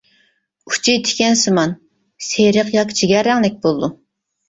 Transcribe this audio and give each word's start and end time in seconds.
ئۇچى 0.71 0.95
تىكەنسىمان، 1.09 1.77
سېرىق 2.31 2.75
ياكى 2.79 3.01
جىگەر 3.05 3.33
رەڭلىك 3.33 3.65
بولىدۇ. 3.65 3.97